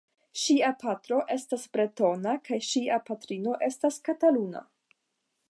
Ŝia 0.43 0.69
patro 0.83 1.19
estas 1.35 1.65
bretona 1.77 2.33
kaj 2.49 2.59
ŝia 2.71 2.99
patrino 3.11 3.55
estas 3.69 4.03
kataluna. 4.11 4.67